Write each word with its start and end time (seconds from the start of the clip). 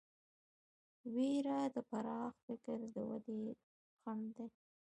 وېره 1.13 1.59
د 1.75 1.77
پراخ 1.89 2.33
فکر 2.47 2.77
د 2.95 2.95
ودې 3.09 3.43
خنډ 3.99 4.29
دی. 4.37 4.49